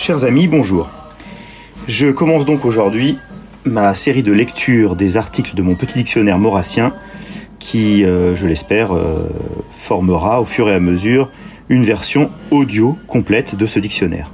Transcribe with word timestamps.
Chers 0.00 0.24
amis, 0.24 0.46
bonjour. 0.46 0.88
Je 1.88 2.06
commence 2.06 2.44
donc 2.44 2.64
aujourd'hui 2.64 3.18
ma 3.64 3.94
série 3.94 4.22
de 4.22 4.30
lecture 4.30 4.94
des 4.94 5.16
articles 5.16 5.56
de 5.56 5.60
mon 5.60 5.74
petit 5.74 5.98
dictionnaire 5.98 6.38
maurassien 6.38 6.94
qui, 7.58 8.04
euh, 8.04 8.36
je 8.36 8.46
l'espère, 8.46 8.94
euh, 8.94 9.28
formera 9.72 10.40
au 10.40 10.44
fur 10.44 10.70
et 10.70 10.74
à 10.74 10.78
mesure 10.78 11.32
une 11.68 11.82
version 11.82 12.30
audio 12.52 12.96
complète 13.08 13.56
de 13.56 13.66
ce 13.66 13.80
dictionnaire. 13.80 14.30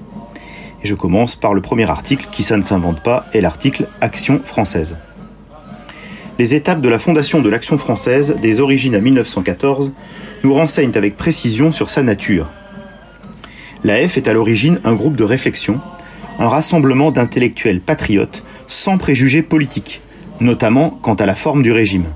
Et 0.82 0.86
je 0.86 0.94
commence 0.94 1.34
par 1.34 1.54
le 1.54 1.62
premier 1.62 1.88
article 1.88 2.28
qui, 2.30 2.42
ça 2.42 2.58
ne 2.58 2.62
s'invente 2.62 3.02
pas, 3.02 3.24
est 3.32 3.40
l'article 3.40 3.88
Action 4.02 4.42
française. 4.44 4.96
Les 6.38 6.54
étapes 6.54 6.82
de 6.82 6.90
la 6.90 6.98
fondation 6.98 7.40
de 7.40 7.48
l'Action 7.48 7.78
française, 7.78 8.36
des 8.42 8.60
origines 8.60 8.94
à 8.94 9.00
1914, 9.00 9.92
nous 10.44 10.52
renseignent 10.52 10.92
avec 10.94 11.16
précision 11.16 11.72
sur 11.72 11.88
sa 11.88 12.02
nature. 12.02 12.50
La 13.84 14.08
F 14.08 14.16
est 14.16 14.28
à 14.28 14.32
l'origine 14.32 14.80
un 14.84 14.94
groupe 14.94 15.16
de 15.16 15.24
réflexion, 15.24 15.78
un 16.38 16.48
rassemblement 16.48 17.10
d'intellectuels 17.10 17.82
patriotes 17.82 18.42
sans 18.66 18.96
préjugés 18.96 19.42
politiques, 19.42 20.00
notamment 20.40 20.98
quant 21.02 21.12
à 21.14 21.26
la 21.26 21.34
forme 21.34 21.62
du 21.62 21.70
régime, 21.70 22.06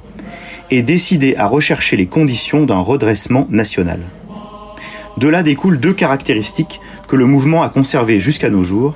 et 0.70 0.80
décidé 0.80 1.36
à 1.36 1.46
rechercher 1.46 1.98
les 1.98 2.06
conditions 2.06 2.64
d'un 2.64 2.78
redressement 2.78 3.46
national. 3.50 4.00
De 5.18 5.28
là 5.28 5.42
découlent 5.42 5.78
deux 5.78 5.92
caractéristiques 5.92 6.80
que 7.06 7.16
le 7.16 7.26
mouvement 7.26 7.62
a 7.62 7.68
conservées 7.68 8.18
jusqu'à 8.18 8.48
nos 8.48 8.64
jours, 8.64 8.94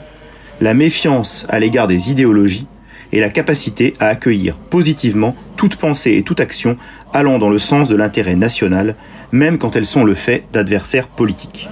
la 0.62 0.72
méfiance 0.72 1.44
à 1.50 1.60
l'égard 1.60 1.88
des 1.88 2.10
idéologies 2.10 2.66
et 3.12 3.20
la 3.20 3.28
capacité 3.28 3.92
à 4.00 4.06
accueillir 4.06 4.56
positivement 4.56 5.36
toute 5.56 5.76
pensée 5.76 6.12
et 6.12 6.22
toute 6.22 6.40
action 6.40 6.78
allant 7.12 7.38
dans 7.38 7.50
le 7.50 7.58
sens 7.58 7.90
de 7.90 7.96
l'intérêt 7.96 8.36
national, 8.36 8.96
même 9.30 9.58
quand 9.58 9.76
elles 9.76 9.84
sont 9.84 10.04
le 10.04 10.14
fait 10.14 10.44
d'adversaires 10.54 11.08
politiques. 11.08 11.68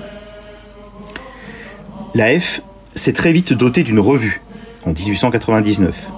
La 2.12 2.38
F 2.40 2.62
s'est 2.96 3.12
très 3.12 3.32
vite 3.32 3.52
dotée 3.52 3.84
d'une 3.84 4.00
revue, 4.00 4.40
en 4.84 4.92
1899, 4.92 6.10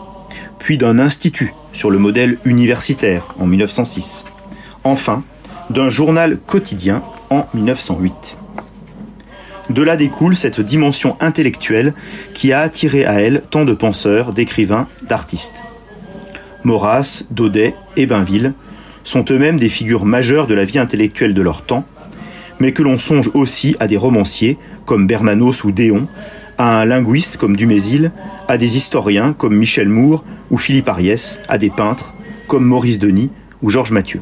puis 0.59 0.79
d'un 0.79 0.99
institut 0.99 1.53
sur 1.75 1.91
le 1.91 1.99
modèle 1.99 2.39
universitaire, 2.47 3.35
en 3.39 3.47
1906, 3.47 4.25
enfin 4.85 5.23
d'un 5.69 5.91
journal 5.91 6.39
quotidien 6.39 7.03
en 7.29 7.47
1908. 7.53 8.39
De 9.69 9.83
là 9.83 9.99
découle 9.99 10.35
cette 10.35 10.63
dimension 10.63 11.19
intellectuelle 11.21 11.93
qui 12.33 12.55
a 12.55 12.61
attiré 12.61 13.05
à 13.05 13.21
elle 13.21 13.43
tant 13.51 13.67
de 13.67 13.75
penseurs, 13.75 14.33
d'écrivains, 14.33 14.89
d'artistes. 15.07 15.57
Maurras, 16.65 17.25
Daudet 17.31 17.75
et 17.99 18.07
Bainville 18.07 18.55
sont 19.05 19.27
eux-mêmes 19.31 19.59
des 19.59 19.69
figures 19.69 20.07
majeures 20.07 20.47
de 20.47 20.55
la 20.55 20.65
vie 20.65 20.79
intellectuelle 20.79 21.35
de 21.35 21.43
leur 21.43 21.63
temps, 21.63 21.85
mais 22.63 22.71
que 22.71 22.85
l'on 22.85 22.97
songe 22.97 23.29
aussi 23.35 23.75
à 23.81 23.89
des 23.89 23.97
romanciers 23.97 24.57
comme 24.87 25.09
Bernanos 25.09 25.65
ou 25.65 25.73
Déon, 25.73 26.07
à 26.59 26.81
un 26.81 26.85
linguiste 26.85 27.37
comme 27.37 27.57
Dumézil, 27.57 28.13
à 28.47 28.57
des 28.57 28.77
historiens 28.77 29.33
comme 29.33 29.57
Michel 29.57 29.89
Moore 29.89 30.23
ou 30.49 30.59
Philippe 30.59 30.89
Ariès, 30.89 31.41
à 31.49 31.59
des 31.59 31.71
peintres 31.71 32.15
comme 32.47 32.65
Maurice 32.65 33.01
Denis 33.01 33.31
ou 33.63 33.71
Georges 33.71 33.91
Mathieu. 33.91 34.21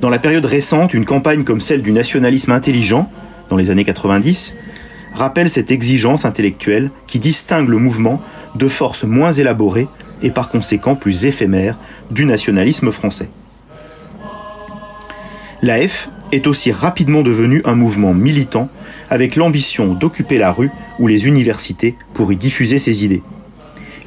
Dans 0.00 0.10
la 0.10 0.20
période 0.20 0.46
récente, 0.46 0.94
une 0.94 1.04
campagne 1.04 1.42
comme 1.42 1.60
celle 1.60 1.82
du 1.82 1.90
nationalisme 1.90 2.52
intelligent, 2.52 3.10
dans 3.48 3.56
les 3.56 3.70
années 3.70 3.82
90, 3.82 4.54
rappelle 5.12 5.50
cette 5.50 5.72
exigence 5.72 6.24
intellectuelle 6.24 6.92
qui 7.08 7.18
distingue 7.18 7.68
le 7.68 7.78
mouvement 7.78 8.22
de 8.54 8.68
forces 8.68 9.02
moins 9.02 9.32
élaborées 9.32 9.88
et 10.22 10.30
par 10.30 10.50
conséquent 10.50 10.94
plus 10.94 11.26
éphémères 11.26 11.80
du 12.12 12.26
nationalisme 12.26 12.92
français. 12.92 13.28
Est 16.32 16.46
aussi 16.46 16.72
rapidement 16.72 17.22
devenu 17.22 17.62
un 17.64 17.74
mouvement 17.74 18.14
militant 18.14 18.68
avec 19.08 19.36
l'ambition 19.36 19.94
d'occuper 19.94 20.38
la 20.38 20.52
rue 20.52 20.70
ou 20.98 21.06
les 21.06 21.26
universités 21.26 21.94
pour 22.14 22.32
y 22.32 22.36
diffuser 22.36 22.78
ses 22.78 23.04
idées. 23.04 23.22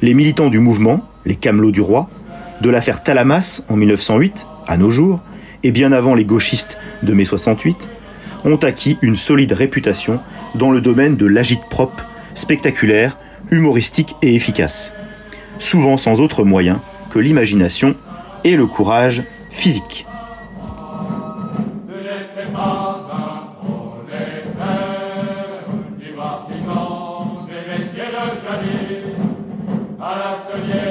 Les 0.02 0.14
militants 0.14 0.48
du 0.48 0.58
mouvement, 0.58 1.08
les 1.24 1.36
Camelots 1.36 1.70
du 1.70 1.80
Roi, 1.80 2.08
de 2.60 2.70
l'affaire 2.70 3.02
Talamas 3.02 3.62
en 3.68 3.76
1908 3.76 4.46
à 4.66 4.76
nos 4.76 4.90
jours, 4.90 5.20
et 5.64 5.72
bien 5.72 5.92
avant 5.92 6.14
les 6.14 6.24
gauchistes 6.24 6.78
de 7.02 7.12
mai 7.12 7.24
68, 7.24 7.88
ont 8.44 8.56
acquis 8.56 8.98
une 9.02 9.16
solide 9.16 9.52
réputation 9.52 10.20
dans 10.54 10.70
le 10.70 10.80
domaine 10.80 11.16
de 11.16 11.26
l'agite-propre, 11.26 12.06
spectaculaire, 12.34 13.16
humoristique 13.50 14.16
et 14.22 14.34
efficace, 14.34 14.92
souvent 15.58 15.96
sans 15.96 16.20
autre 16.20 16.44
moyen 16.44 16.80
que 17.10 17.18
l'imagination 17.18 17.94
et 18.44 18.56
le 18.56 18.66
courage 18.66 19.22
physique. 19.50 20.06
atelier, 28.72 29.14
à 30.00 30.14
l'atelier. 30.18 30.81